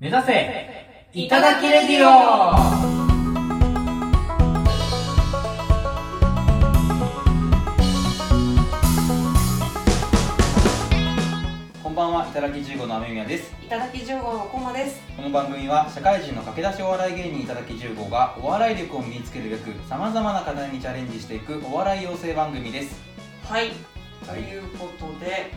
[0.00, 0.66] 目指せ
[1.12, 3.28] いただきレディオ
[11.82, 13.52] こんばんは、いただき15の雨宮です。
[13.62, 15.00] いただき10号のコマです。
[15.16, 23.00] この番組は社会人の駆け出しお笑い芸人いただき15がお笑い力を身につけるべくさまざまな課題にチャレンジしていくお笑い養成番組です。
[23.44, 23.70] はい。
[24.24, 24.42] とはい。
[24.42, 25.52] いうことで、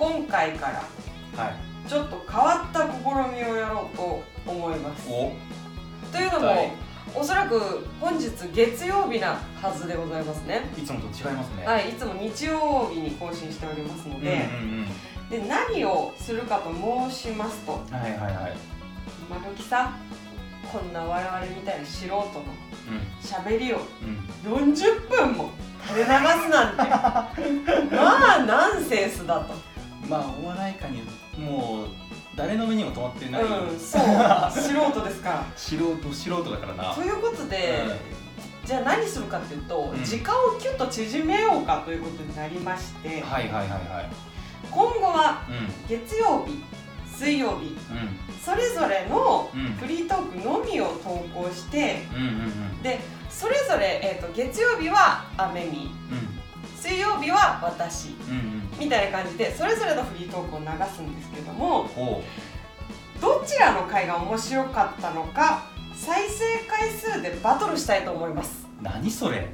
[0.00, 0.18] うん。
[0.22, 0.68] 今回か
[1.36, 1.73] らはい。
[1.88, 2.98] ちょっと変わった試
[3.34, 5.08] みをやろうと思います。
[5.08, 5.32] お
[6.12, 6.84] というのも、はい
[7.16, 10.62] おそらく本日月曜日なはずでございますね。
[10.76, 11.62] いつもと違いますね。
[11.62, 11.66] い。
[11.66, 14.50] はい、いつも日曜日に更新しておりますのうんうんで、
[15.30, 15.44] うん。
[15.44, 16.72] で何をするかと
[17.10, 18.56] 申しますと、はいはいはい。
[19.28, 19.92] 今時さ、
[20.72, 22.24] こんな我々みたいな素人のう
[23.22, 23.80] 喋りをん
[24.46, 24.72] うん。
[24.72, 25.50] 40分も
[25.86, 26.82] 垂れ流すなんて
[27.94, 29.73] まあナンセンスだと。
[30.08, 31.02] まあお笑い界に
[31.38, 31.86] もう
[32.36, 34.02] 誰の目にも止まってない、うん、そう
[34.50, 35.46] 素人ですから。
[35.56, 36.94] 素人素人だからな。
[36.94, 37.84] ということで、
[38.64, 40.04] じゃあ何するかっていうと、うん。
[40.04, 44.10] 時間をキュッと縮めようかということになりまして、はいはいはいはい。
[44.70, 46.64] 今後はう月曜日
[47.16, 48.18] 水曜日ん。
[48.42, 49.66] それぞれのうん。
[49.66, 52.30] うんフリートークのみを投稿してうんうんう
[52.78, 52.82] ん。
[52.82, 53.00] で
[53.30, 55.90] それぞれ、えー、と月曜日はアメミ
[56.84, 58.10] 水曜日は私。
[58.78, 61.88] みたいな感じでそれぞれのフリートークを流すんですけども
[63.22, 68.68] どちらの回が面白かったのか再生回数でバトルしたいと思います。
[68.82, 69.48] 何それ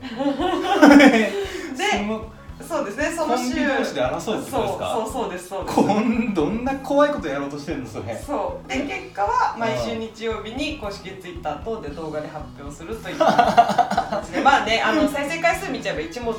[2.81, 4.95] そうですねそコンの週ビ同士で争うってそうことですか？
[4.95, 5.77] そうそうですそうです。
[5.77, 8.17] こんどんな怖いことやろうとしてるのそれ。
[8.27, 8.69] そう。
[8.69, 14.41] で結果は毎週日曜日に公式ツイッター等で動画で発表するという形で。
[14.43, 16.33] まあねあの再生回数見ちゃえば一目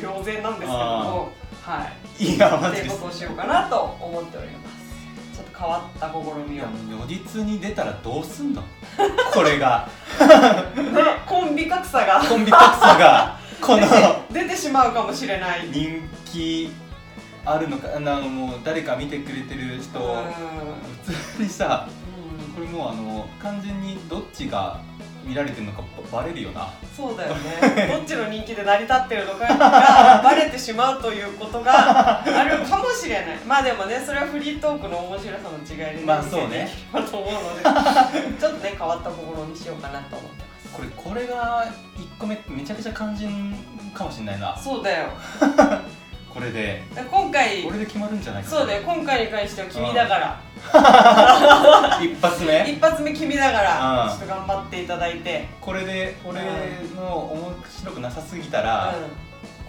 [0.00, 1.28] 瞭然なんですけども。
[1.62, 1.86] は
[2.18, 2.24] い。
[2.24, 2.94] いやマジです。
[2.96, 5.36] ことをしようかなと思っております。
[5.36, 6.14] ちょっと変わった試
[6.50, 6.64] みを。
[6.98, 8.62] 如実に出たらどうすんの？
[9.32, 9.88] これが。
[10.18, 10.24] で
[11.26, 12.20] コンビ格差が。
[12.28, 13.86] コンビ格差がこの
[14.32, 15.68] 出てしまうかもしれない。
[15.70, 16.70] 人気
[17.44, 21.14] あるのかあのもう誰か見てくれてる人うん。
[21.14, 22.54] 普通にさうん。
[22.54, 24.80] これもうあの完全にどっちが
[25.24, 26.68] 見られてるのかバレるよな。
[26.96, 27.88] そうだよね。
[27.96, 33.38] どっちの人気で成り立ってるのかがバレてしまうということがあるかもしれない。
[33.46, 36.68] まあでもねそれはフリートークの面白さの違いでねまあそうね。
[36.92, 37.62] と思うので。
[38.40, 39.14] ちょっとね変わった試
[39.48, 41.66] みしようかなと思ってまこれこれが
[41.96, 43.54] 1個目めちゃくちゃ肝心
[43.94, 44.56] かもしれないな。
[44.56, 45.08] すそうだよ。
[46.32, 46.82] これで。
[46.94, 48.58] で今回これで決まるんじゃないかな。
[48.58, 50.40] そうだよ今回に関しては君だから。
[52.02, 52.70] 一発目？
[52.70, 54.08] 一発目君だからうん。
[54.08, 55.48] ちょっと頑張っていただいて。
[55.60, 56.40] これで俺
[56.96, 58.94] の面白くなさすぎたら、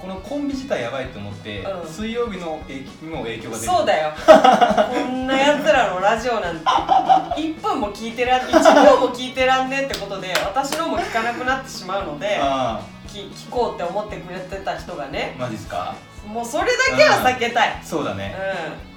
[0.03, 1.87] このコンビ自体やばいと思って、うん。
[1.87, 3.71] 水曜日の影にも影響が出る。
[3.71, 4.11] そうだよ。
[4.27, 15.95] こんなやつらのラジオなんて1分も聞いてらん1秒も聞いてらんねってことで私のも聞かなくなってしまうのであき聞こうって思ってくれてた人がねあマジっすか？
[16.27, 17.79] もうそれだけは避けたい。
[17.83, 18.33] そうだね、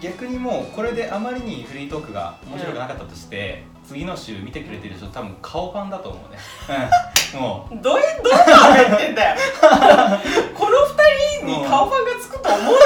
[0.00, 6.38] う逆にもうこれであまりにフリートークが面白くなかったとして、次の週見てくれてる人多分顔ファンだと思うね、
[7.34, 9.36] うん、もんどういうどういう顔入ってんだよ。
[10.54, 10.86] この
[11.46, 12.76] に顔ファンがつくと思うなよ。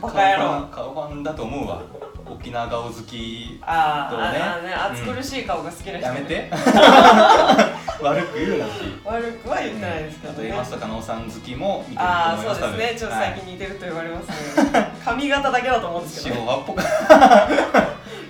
[0.00, 0.66] う バカ野郎。
[0.68, 1.82] 顔ファンだと思うわ。
[2.26, 3.58] 沖縄顔好き。
[3.62, 4.38] あー、どうね。
[4.38, 4.74] ああね。
[5.02, 6.50] 暑苦しい顔が好きな人、やめて。
[8.02, 8.64] 悪く言うな。
[8.66, 8.70] し
[9.04, 12.98] 悪くは言ってないですけあどね、と山下加納さん好きも見てるとああ思いますそうですね。
[12.98, 16.82] ちょっと最近近似てると言われますね、髪型だけだと思うんですけど、ね、白髪っぽく。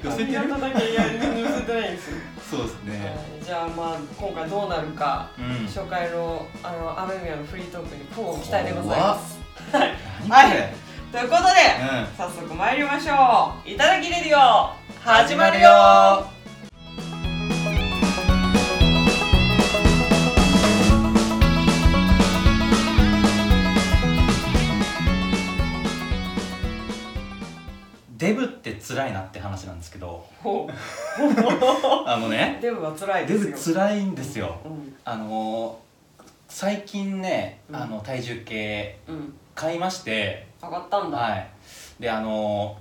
[0.02, 1.02] 寄せてる髪型だけいや
[3.70, 5.66] まあ今回どうなるか、うん。
[5.66, 9.38] 初回のあのアメミヤのフリートークに乞う期待でございます。
[10.28, 10.74] 何はい。
[11.12, 12.16] ということで、うん。
[12.16, 13.70] 早速参りましょう。
[13.70, 14.72] いただきレディオ
[15.02, 16.39] 始まるよ
[28.94, 30.26] 辛いなって話なんですけど
[32.06, 33.74] あのねデブは辛いデですよ。
[33.74, 34.58] ブ辛いんですよ。
[34.64, 34.96] うん。
[35.04, 35.90] あのー
[36.48, 37.76] 最近ね、うん。
[37.76, 39.32] あの体重計うん。
[39.54, 41.48] 買いまして上がったんだ、はい。
[42.00, 42.76] であの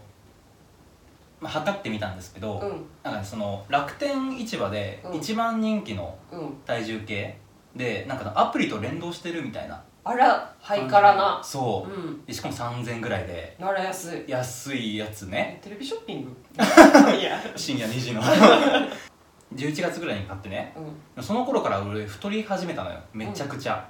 [1.40, 2.86] ーまあ、測ってみたんですけど、うん。
[3.04, 5.16] なんかその楽天市場でうん。
[5.18, 6.54] 一番人気のうん。
[6.66, 7.38] 体重計
[7.76, 11.40] でなんかアプリと連動してるみたいなあらハイカラな。
[11.44, 11.94] そう。
[11.94, 12.26] う、ん。
[12.26, 13.56] でしかも3000円ぐらいで。
[13.60, 14.24] なら安い。
[14.28, 15.60] 安いやつね。
[15.64, 16.36] テレビショッピング？
[17.16, 17.40] いや。
[17.56, 18.22] 深夜2時の。
[19.54, 20.76] 11月ぐらいに買ってね。
[21.16, 21.24] うん。
[21.24, 22.98] その頃から俺太り始めたのよ。
[23.14, 23.88] めちゃくちゃ、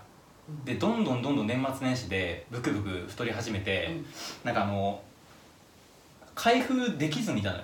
[0.50, 0.66] うん。
[0.66, 3.89] でどんどんどんどん年末年始でブクブク太り始めて、
[4.44, 5.01] なんかあの
[6.36, 7.63] 開封できずにいたのよ。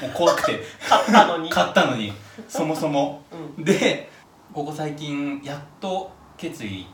[0.00, 0.58] もう怖くて。
[0.88, 1.50] 買ったのに。
[1.50, 2.10] 買ったのに。
[2.48, 3.22] そもそも。
[3.58, 3.64] うん。
[3.64, 4.08] で
[4.54, 6.86] ここ最近やっと決意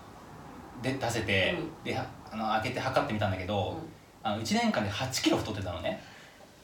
[0.82, 1.84] で出せて、うん。
[1.84, 3.76] ではあの開けて測ってみたんだけど、
[4.22, 6.02] あの1年間で8キロ太ってたのね。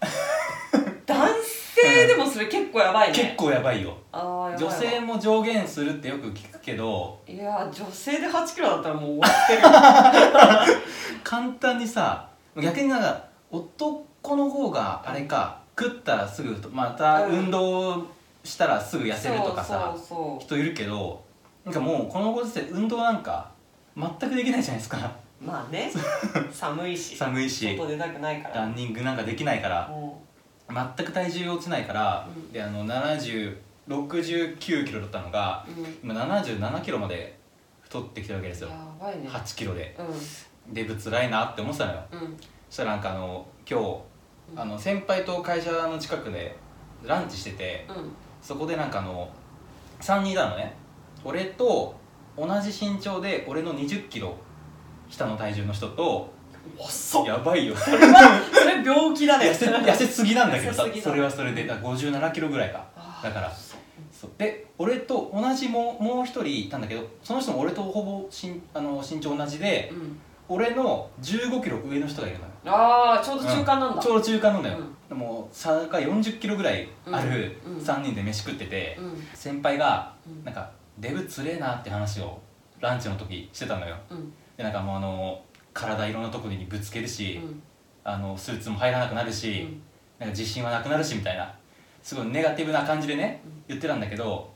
[1.07, 3.15] 男性でもそれ結構やばいね。
[3.15, 3.97] 結構やばいよ。
[4.13, 10.83] 女性も上限するってよく聞くけどいや女性で8キロだったらもう終わってるよ。
[11.23, 17.39] 簡単にさ逆になんか男の方があれか食ったらすぐ太またうん。
[17.39, 18.07] 運動
[18.47, 19.95] したらすぐ痩せるとかさ、
[20.41, 21.23] 人いるけど
[21.65, 23.51] なんかもうこのご時世運動なんか
[23.97, 25.11] 全くできないじゃないですか。
[25.41, 25.91] まあね。
[26.53, 27.17] 寒いし。
[27.17, 27.77] 寒いし。
[27.77, 28.57] 外出たくないから。
[28.57, 29.89] ランニングなんかできないから。
[29.89, 30.23] も
[30.69, 32.53] 全く体重落ちないから、うん。
[32.53, 37.39] であの7069キロだったのがう、うん、今77キロまで
[37.81, 38.69] 太ってきてるわけですよ。
[38.69, 39.29] やばいね。
[39.29, 39.97] 8キロで。
[39.99, 42.01] うデブつらいなって思ってたのよ。
[42.13, 42.37] んうん。
[42.69, 46.57] そしたらなんかあの今日あの先輩と会社の近くで
[47.05, 48.13] ランチしててうん。
[48.43, 49.31] そこでなんかあの
[50.01, 50.75] 3人いたのね。
[51.25, 51.95] 俺と
[52.37, 54.37] 同じ身長で俺の2 0キロ
[55.09, 56.31] 下の体重の人と
[56.79, 57.27] 遅っ。
[57.27, 57.77] やばいよ。
[57.77, 59.51] それはそれ病気だね。
[59.51, 61.67] 痩せ痩せすぎなんだけどさそれはそれで。
[61.67, 62.85] だから57キロぐらいか。
[63.23, 63.53] だから
[64.39, 70.19] で俺と同じもうもう一人いたんだけどその人も俺とほぼ身あの身長同じでうん。
[70.49, 72.51] 俺の1 5キロ上の人がいるのよ。
[72.67, 74.03] ああちょうど中間なんだ。
[74.03, 74.95] ちょうど中間なんだよ、うん。
[75.09, 77.73] でも差が4 0キロぐらいあるうん。
[77.75, 77.79] うん。
[77.81, 79.27] 3人で飯食ってて、うん。
[79.35, 80.45] 先輩がうん。
[80.45, 82.41] なんかデブつれえなって話を
[82.81, 83.97] ランチの時してたのよ。
[84.11, 84.33] うん。
[84.57, 87.63] でなんかもうあの体いろんなところにぶつけるし、うん。
[88.05, 89.83] あのスーツも入らなくなるし、うん。
[90.19, 91.55] なんか自信はなくなるしみたいな
[92.03, 94.51] すごいネガティブな感じでね、言ってたんだけど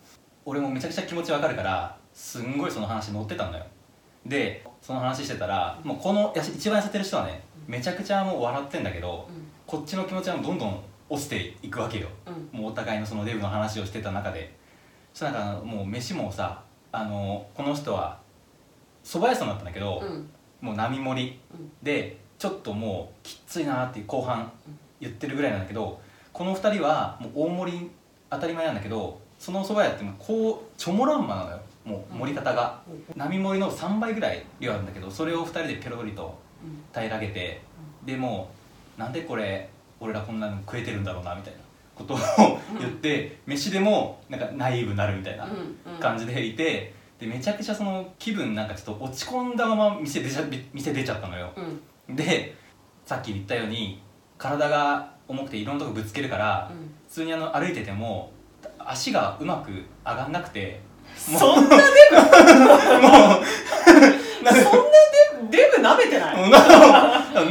[0.44, 3.66] 俺もめちゃくちゃ気持ちわかるからすんごいその話乗ってたんだよ。
[4.24, 9.28] でその話してたらもうこのやし一番痩せてる人はねめちゃくちゃもう笑ってんだけど
[9.66, 12.08] こっちの気持ちはどんどん落ちていくわけよ。
[12.26, 12.60] うん。
[12.60, 14.54] もうお互いのそのデブの話をしてた中で
[15.12, 16.62] そしたらなんかもう飯もさ
[16.92, 18.18] あのこの人は
[19.04, 20.30] 蕎麦屋さんだったんだけど、うん。
[20.60, 21.38] もう並盛り。
[21.54, 21.70] うん。
[21.82, 24.50] でちょっともうきついなっていう後半
[25.00, 26.00] 言ってるぐらいなんだけど
[26.32, 27.90] この2人はもう大盛り
[28.30, 31.60] 当たり前なんだけどその蕎麦屋ってもうこうチョモランマなのよ。
[31.84, 32.82] もう盛り方が、
[33.16, 36.84] 並盛りの3倍ぐらい量あるんだけどそれを2人でペロリとうん。
[36.92, 37.62] 平らげて
[38.04, 38.50] でも
[38.98, 39.68] うなんでこれ
[39.98, 41.60] 俺らこんなの食えてるんだろうなみたいな
[42.00, 42.18] ことを
[42.78, 45.48] 言って飯でもなんかナイーブになるみたいな
[46.00, 50.42] 感じでいてでめちゃくちゃその気分なんかちょっと落ち込んだまま店出ちゃ
[50.72, 51.52] 店出ちゃったのよ。
[52.08, 52.16] うん。
[52.16, 52.54] で
[53.04, 54.00] さっき言ったように
[54.38, 56.90] 体が重くていろんなとこぶつけるからうん。
[57.08, 58.32] 普通にあの歩いてても
[58.78, 59.70] 足がうまく
[60.04, 60.80] 上がんなくて
[61.30, 61.80] もうそんな もう
[64.44, 65.00] なんかそんな
[65.50, 66.50] デブ舐めてない？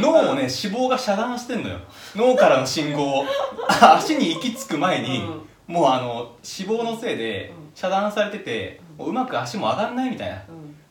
[0.00, 1.78] 脳をね脂肪が遮断してんのよ。
[2.14, 3.24] 脳からの信号を。
[3.68, 5.24] あ足に行き着く前に、
[5.66, 7.70] もうあの脂肪のせいでうん。
[7.74, 10.36] 遮断されてて、もううまく足も上がんないみたいな。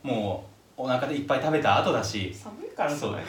[0.03, 0.09] うん。
[0.11, 0.45] も
[0.77, 2.33] うお腹でいっぱい食べた後だし。
[2.33, 3.23] 寒いからじゃない？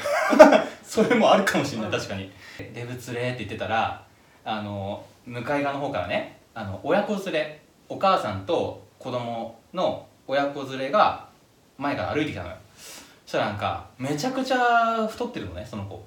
[0.85, 1.97] そ れもあるかもしれない、うん。
[1.97, 2.31] 確かに。
[2.75, 4.03] デブ連れって言ってたら
[4.45, 11.25] あの向かい側の方からねあの親子連れお母さんと子供の親子連れが
[11.79, 12.55] 前から歩いてきたのよ。
[12.55, 12.60] そ
[13.31, 16.05] したらなんかめちゃくちゃ太ってるのねその子。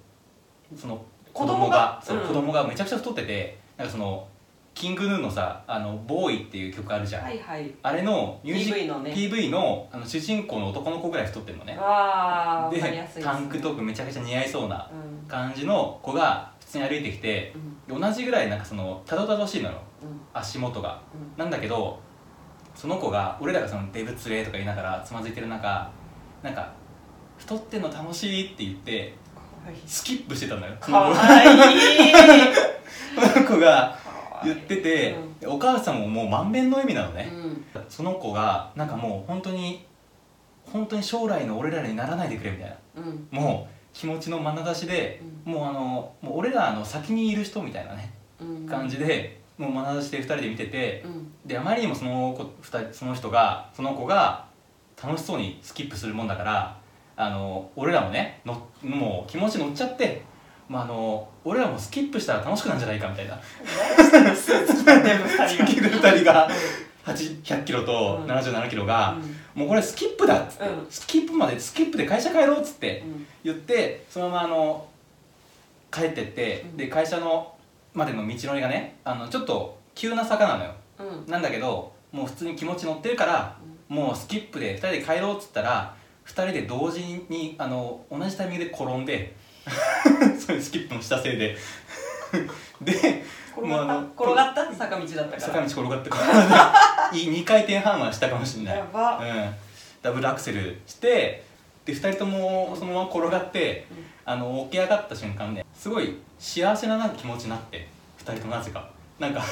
[0.75, 2.01] その子供が？
[2.05, 2.21] 子供が。
[2.21, 2.27] うん。
[2.27, 4.27] 子供がめちゃくちゃ太っててなんかその
[4.73, 7.73] キングヌーのさ「あのボーイ」っていう曲あるじゃん、はいはい。
[7.81, 9.11] あれのミュージ PV のね。
[9.11, 11.77] PV のあの主人公の男の子ぐらい太ってるのね。
[11.77, 13.23] わですね。
[13.23, 15.25] タンクトップめちゃくちゃ似合いそうなうん。
[15.25, 17.53] 感じの子が普通に歩いてきて
[17.87, 18.01] うん。
[18.01, 19.77] 同じぐらいなんかそのたどたどしいのよ。
[20.01, 20.19] うん。
[20.33, 20.99] 足元が。
[21.37, 21.39] うん。
[21.41, 22.01] なんだけど
[22.75, 25.89] その子が俺らがそのデブツレとか言いながらつまずいてる中
[26.41, 26.73] なんか
[27.37, 29.15] 太ってんの楽しいって言って
[29.85, 30.73] スキップしてたのよ。
[30.81, 31.19] そかの子
[33.33, 33.97] その子が
[34.43, 37.65] 言ってて、お母さんももう満面の笑みなのね、うん。
[37.89, 39.85] その子がなんかもう本当に
[40.65, 42.75] 本当に将来の俺らにならないでくれみたいな。
[42.97, 43.27] うん。
[43.31, 48.67] もう気持ちの眼差しで、もうあのもう俺らの先にいる人みたいなねうん。
[48.67, 51.31] 感じで、もう眼差しで2人で見ててうん。
[51.45, 54.45] であまりにもその子二人その人がその子が
[55.01, 56.77] 楽しそうにスキップするもんだから
[57.15, 60.23] あの俺らもねのもう気持ち乗っちゃって、
[60.67, 63.39] まあ、あの俺らもスキップしたら楽しくなんじゃないかみたいな。
[64.35, 66.49] スーツ着たデブ二人がスキップ2人が。
[67.05, 68.31] 8 100キロとうん。
[68.31, 69.17] 77キロが、
[69.55, 69.61] うん。
[69.61, 70.87] もうこれスキップだっつって、うん。
[70.89, 73.27] スキップまでスキップで会社帰ろうっつってうん。
[73.43, 74.87] 言ってそのままあの
[75.91, 76.77] 帰ってって、うん。
[76.77, 77.53] で会社の
[77.93, 80.71] までの道のりがねあのちょっと急な坂なのよ。
[80.99, 81.31] うん。
[81.31, 83.57] なんだけどもう普通に気持ち乗ってるから、
[83.89, 89.35] もうスキップで2人で帰ろうっつったら2人で同時にあの同じタイミングで転んで
[90.39, 91.55] そういうスキップのしたせいで。
[92.81, 93.23] で
[93.55, 93.67] 転がった？
[93.67, 94.73] もうあの転がった？
[94.73, 95.39] 坂道だったから。
[95.41, 96.17] 坂道転がってこ
[97.11, 97.15] う。
[97.15, 98.77] いい2回転半はしたかもしれない。
[98.77, 99.17] やば。
[99.19, 99.55] うん、
[100.01, 101.43] ダブルアクセルして
[101.85, 103.85] で2人ともそのまま転がって、
[104.25, 107.87] あの起き上がった瞬間ねすごい幸せななんか気持ちになって
[108.25, 108.89] 2人ともなぜか。
[109.19, 109.43] なんか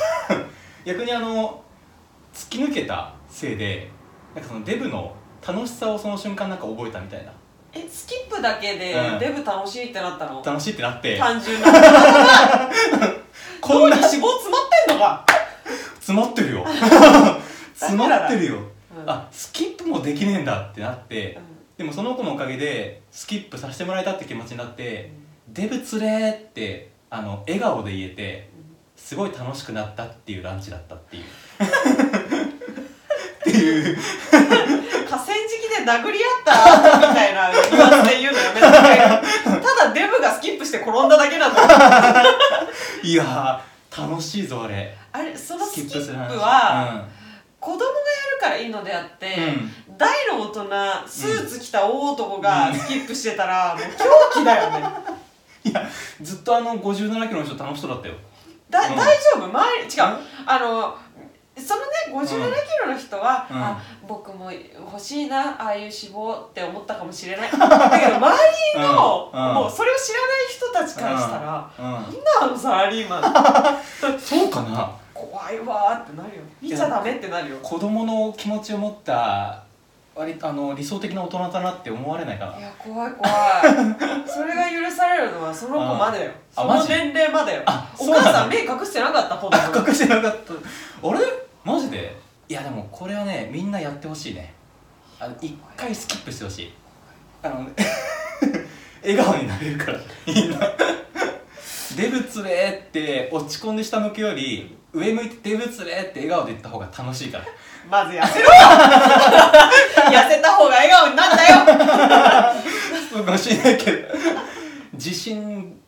[0.83, 1.63] 逆にあの
[2.33, 3.87] 突き抜けたせいで
[4.33, 5.13] なんかそのデブの
[5.45, 7.31] 楽しさをその瞬間なんか覚えたみたいな。
[7.73, 9.19] えスキップだけでうん。
[9.19, 11.17] デブ楽しいってなったの、楽しいってなって。
[11.17, 11.67] 単純な。
[13.61, 15.25] こんな脂肪詰まってんのか？
[15.95, 16.65] 詰まってるよ。
[17.75, 18.61] 詰まってるよ、うん
[19.07, 21.43] あスキップもできねえんだってなって、うん。
[21.77, 25.11] でもその子のおかげでスキップさせてもらえたって気持ちになって、
[25.47, 28.49] デブつれーってあの笑顔で言えて
[28.95, 31.23] すごい楽しくなったっていうランチだったっていう。
[33.41, 33.97] っていう
[35.11, 41.67] 河川敷で殴り合った後みたいなニュアンスで言うのやめてただデブがスキップして転んだだけなんだよ
[43.03, 43.71] いやー
[44.09, 44.95] 楽しいぞあれ。
[45.11, 46.17] あれそのスキップする。
[46.17, 47.05] 話は、
[47.59, 50.51] 子供がやるからいいのであって、う大の大
[51.03, 53.83] 人スーツ着た大男がスキップしてたら、 もう
[54.33, 54.79] 狂気だよね。
[55.07, 55.21] うん
[55.63, 55.87] いや
[56.19, 58.15] ずっとあの57キロの人楽しそうだったよ。
[58.71, 58.95] だ、うん。
[58.95, 59.45] 大丈夫？
[59.45, 60.17] 周り違う。
[60.47, 60.97] あの
[61.61, 62.37] そのね57キ
[62.85, 63.57] ロの人は、うん。
[63.57, 67.51] あ僕も欲しいなああいう脂肪って思ったかもしれない。
[67.51, 68.37] だけど周
[68.75, 69.49] りの、うん。
[69.49, 69.53] うん。
[69.55, 71.85] もうそれを知らない人たちからしたら、うん。
[71.85, 72.09] なんだ
[72.41, 73.21] あのサラリーマン。
[74.19, 74.91] そうかな？
[75.13, 76.43] 怖いわーってなるよ。
[76.61, 77.57] 見ちゃダメってなるよ。
[77.61, 79.63] 子供の気持ちを持った
[80.13, 82.57] 割とあの理想的な大人だなって思われないかな？
[82.57, 83.31] いや怖い怖い。
[84.27, 86.31] それが許されるのはその子までよ。
[86.53, 87.61] その年齢までよ。
[87.65, 90.53] あお母さん目隠してなかったほんとあ隠してなかった。
[90.53, 91.19] あれ？
[91.63, 92.15] マジで？
[92.49, 94.53] いやでもこれはねみんなやってほしいね。
[95.19, 96.73] あの一回スキップしてほしい。
[97.43, 97.67] あの
[99.03, 99.99] 笑顔になれるから。
[100.25, 100.59] みんな。
[101.95, 107.45] デブつれーって落ち込んで下向くより上向いてデブつれーって笑顔で言った方が楽しいから。
[107.89, 108.45] まず痩せろ。
[108.45, 108.51] よ
[110.05, 111.55] 痩せた方が笑顔になんだよ。
[113.11, 114.07] そうかもしれないけど。
[114.93, 115.79] 自信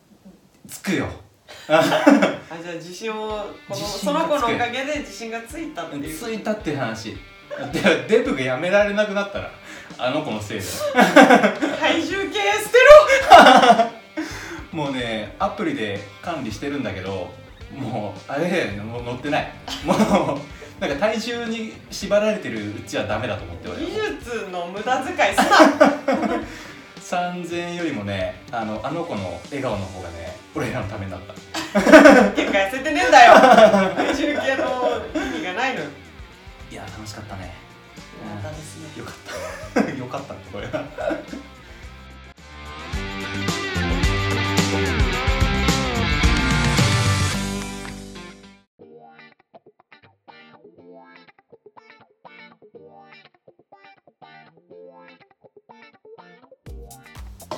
[0.68, 1.08] つくよ
[1.68, 3.26] あじゃあ自信をこ
[3.70, 6.18] の自その子のおかげで自信がついたっていう。
[6.18, 7.16] ついたっていう話。
[7.72, 9.50] でデブがやめられなくなったら
[9.96, 10.70] あの子のせいだよ。
[11.78, 12.78] 体重計捨て
[14.72, 14.76] ろ！
[14.84, 17.32] もうねアプリで管理してるんだけど
[17.72, 19.52] もうあれもう乗ってない。
[19.84, 19.98] もう
[20.80, 25.44] なんか体重に縛られてるうちはダメだと思って俺技術の無駄遣いすな
[27.04, 31.34] 3000円よりもねあのあの子の笑顔の方がね俺らのためになった。
[32.32, 33.34] 結果痩せてねえんだよ。
[33.94, 35.86] 体重計の意味がないのよ
[36.70, 37.52] いや楽しかったね。
[38.24, 38.98] よかったですね。
[38.98, 39.14] よかっ
[39.84, 39.90] た。
[39.98, 40.68] よかったねこれ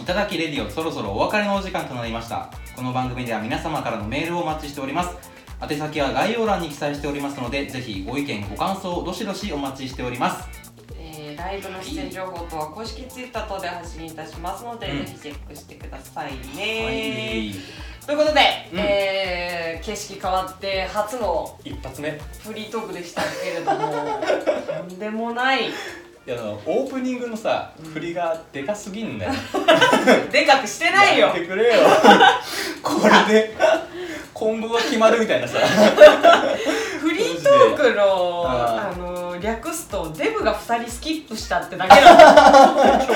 [0.07, 2.49] ただきレディオそろそろお別れのお時間となりました。
[2.77, 5.17] この番組では皆様からのメールをお待ちしております。
[5.61, 10.49] 宛先は概要欄に記載しておりますのでぜひご意見ご感想をどしどしお待ちしております。
[10.97, 15.07] えーライブの出演情報とは公式ツイッター等で発信いたしますので、うん。
[15.07, 17.55] ぜひチェックしてくださいはね、い。
[18.07, 18.41] ということで、
[18.73, 18.79] うん。
[18.79, 22.11] えー景色変わって初の一発目。
[22.11, 24.21] いフリートークでしたけれども
[24.89, 25.71] とんでもない
[26.27, 29.33] やあのオープニングのさ振りがでかすぎんだよ。
[30.33, 31.29] でかくしてないよ。
[31.29, 31.73] やってくれよ。
[32.83, 33.55] これで
[34.35, 35.59] 今後が決まるみたいなさ。
[37.01, 43.07] フリートークのああの略すとデブが2人スキップしたってだけなんだよ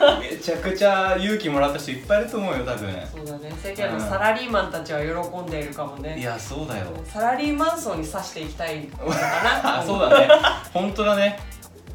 [0.00, 2.94] 今日めちゃくちゃ勇気もらった人いっぱいいると思うよ多分。
[3.14, 3.52] そうだね。
[3.62, 6.86] 世間のサラリーマンたちは喜んでいるかもいねやそうだよ。
[7.04, 9.78] サラリーマン層に刺していきたいのかな。
[9.80, 10.28] あそうだね。
[10.72, 11.38] 本当だね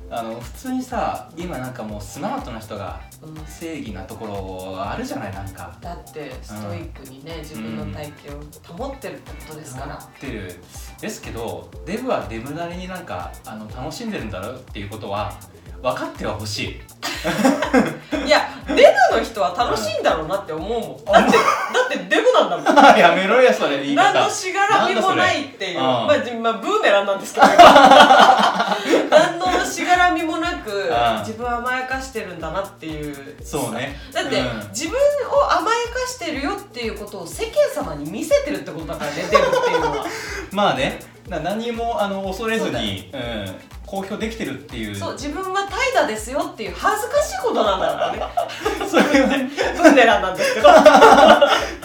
[0.09, 3.45] あの普通にさ今なんかもうスマートな人がうん。
[3.45, 5.75] 正義なところあるじゃないなんか。
[5.81, 10.59] だってストイックにね、自分の体型を保ってるってことですから、ってる
[11.01, 15.33] ですけどデブはデブなりになんかあの楽しんでるんだろうっていうことは
[15.81, 16.81] 分かってはほしい。
[18.25, 18.73] いやデ
[19.11, 21.05] ブの人は楽しいんだろうなって思うもん。
[21.05, 21.45] だってだ
[21.85, 22.85] ってデブなんだもん。
[22.97, 24.13] やめろよそれ言い方。
[24.13, 25.79] 何のしがらみもないっていう。
[25.79, 27.47] まあ、じまあ、ブーメランなんですけど。
[27.47, 29.45] 何の
[30.05, 31.19] しがらみもなくうん。
[31.19, 33.15] 自分を甘やかしてるんだなっていう。
[33.43, 33.95] そうね。
[34.13, 34.69] だって、うん。
[34.69, 34.97] 自分
[35.29, 40.05] を甘やかしてるよっていうことを世間様に見せてるってことだからねデブっていうのは。
[40.51, 40.99] まあね。
[41.27, 44.95] な何もあの恐れずにう、ん、公表できてるっていう。
[44.95, 48.23] そう自分は怠惰ですよっていう恥ずかしいことなんだからね。
[48.87, 50.69] それはブーメランなんですけど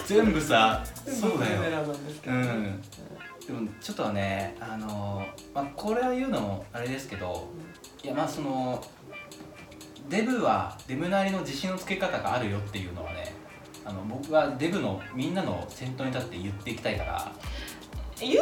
[0.07, 2.83] 全部さそうだよブーメランなんですけうど、ん
[3.51, 7.49] でもちょっとねあのまあこれは言うのもあれですけど
[8.05, 8.81] いやまあその
[10.09, 13.35] デブはデブなりの自信のつけ方があるよっていうのはね
[13.85, 17.33] あの僕はデブのみんなの先頭に立って言っていきたいから。
[18.21, 18.41] 言うて、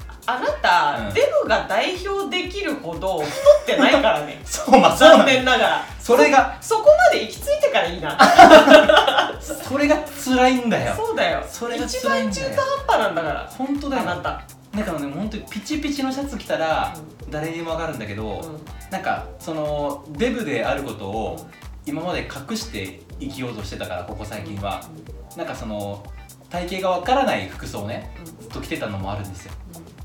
[0.00, 1.14] うんあなた、うん。
[1.14, 3.32] デブが代表できるほど太
[3.62, 4.38] ってないからね。
[4.44, 5.36] そうまあそうな残んだよ。
[5.38, 5.84] 念ながら。
[5.98, 8.18] それがそこまで行き着いてからいいな。
[9.40, 10.94] それが辛いんだよ。
[10.94, 11.42] そうだよ。
[11.48, 12.48] それが一辛いんだよ。
[12.48, 13.50] 番中途半端なんだから。
[13.56, 14.02] 本当だよ。
[14.02, 14.42] あなた、
[14.76, 16.92] だからね本当にピチピチのシャツ着たら
[17.30, 18.60] 誰にもわかるんだけど、うん。
[18.90, 21.46] なんかそのデブであることを
[21.86, 24.82] 今まで隠して生きようとしてたからここ最近は、
[25.36, 26.04] なんかその
[26.50, 29.52] 体型がわからない服装をねずっと着てたのもあるんですよ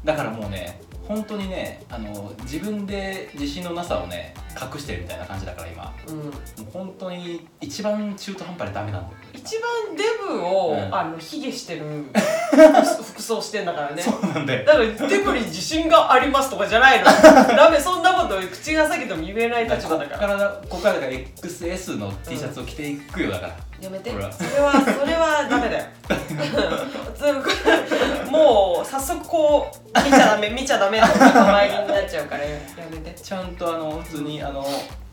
[0.04, 5.84] だからもうね本当にねあの自分で自信のなさをね隠してるみたいな感じだから今。
[5.84, 6.22] もうん。
[6.22, 6.32] うんう
[6.72, 9.14] 本当に一番中途半端でダメなんだよ
[9.44, 10.96] 一番デブを、うん。
[10.96, 12.06] あの卑下してる
[12.52, 14.02] 服 服装してんだからね。
[14.02, 14.66] そうなんだよ。
[14.66, 17.06] だからデブに自信がありますとかじゃないの。
[17.56, 20.16] ダメそんなこと口が裂けても言えない立場だから。
[20.16, 24.12] こっからだここからだから XS の T シャツを着ていくよだから、やめて。
[24.12, 24.32] ほら。
[24.32, 25.86] それはそれはダメだよ。
[28.32, 32.50] もう早速こう見ちゃダメ見ちゃダメって前になっちゃうからや
[32.90, 33.14] めて。
[33.20, 34.66] ちゃんとあの普通にあの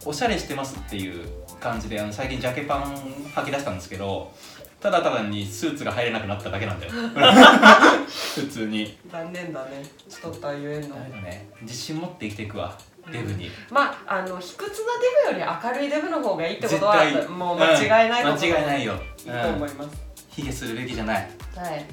[0.05, 1.29] おしゃれしてますっていう
[1.61, 2.97] 感じであの最近ジャケパン
[3.35, 4.33] 履き出したんですけど
[4.81, 6.93] ただただにスーツが入れなくなっただけなんだよ。
[8.35, 8.99] 普通に。
[9.12, 9.83] 残念だね。
[10.09, 11.50] ちょっとえんのね。
[11.61, 12.75] 自信持って生きていくわ。
[13.12, 13.50] デブに。
[13.71, 14.88] まああの卑屈な
[15.29, 18.40] デブより明るいデブの方がいいってことはもう間違いないことうん。
[18.40, 18.95] 間違いないよ。
[18.95, 19.90] いいと思います、
[20.31, 21.31] 卑下するべきじゃない。
[21.55, 21.85] はい、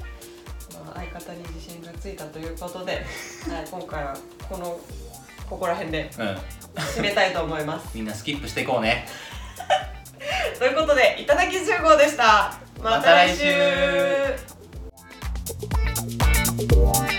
[0.72, 2.92] まあ、相方に自信がついたということで、
[3.52, 4.16] はい、今回は
[4.48, 4.80] この
[5.48, 6.38] ここら辺でうん。
[6.78, 7.90] 締めたいと思います。
[7.96, 9.06] みんなスキップしていこうね
[10.58, 12.58] ということでいただき集合でした。
[12.82, 13.44] また来週。
[13.44, 13.50] ま
[16.92, 17.17] た来週。